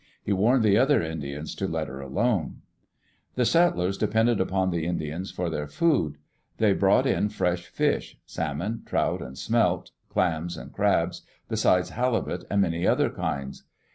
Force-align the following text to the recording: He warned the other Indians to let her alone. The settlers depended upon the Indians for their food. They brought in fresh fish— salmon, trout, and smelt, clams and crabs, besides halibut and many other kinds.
He 0.23 0.33
warned 0.33 0.63
the 0.63 0.79
other 0.79 0.99
Indians 1.03 1.53
to 1.53 1.67
let 1.67 1.87
her 1.87 2.01
alone. 2.01 2.63
The 3.35 3.45
settlers 3.45 3.99
depended 3.99 4.41
upon 4.41 4.71
the 4.71 4.83
Indians 4.87 5.29
for 5.29 5.47
their 5.47 5.67
food. 5.67 6.17
They 6.57 6.73
brought 6.73 7.05
in 7.05 7.29
fresh 7.29 7.67
fish— 7.67 8.17
salmon, 8.25 8.81
trout, 8.87 9.21
and 9.21 9.37
smelt, 9.37 9.91
clams 10.09 10.57
and 10.57 10.73
crabs, 10.73 11.21
besides 11.47 11.91
halibut 11.91 12.45
and 12.49 12.61
many 12.61 12.87
other 12.87 13.11
kinds. 13.11 13.61